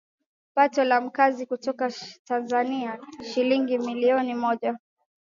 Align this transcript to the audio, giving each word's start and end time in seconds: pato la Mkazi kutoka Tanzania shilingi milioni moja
pato 0.55 0.83
la 0.83 1.01
Mkazi 1.01 1.45
kutoka 1.45 1.91
Tanzania 2.25 2.99
shilingi 3.33 3.77
milioni 3.77 4.33
moja 4.33 4.77